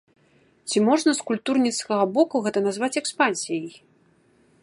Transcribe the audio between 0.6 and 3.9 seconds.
Ці можна з культурніцкага боку гэта назваць экспансіяй?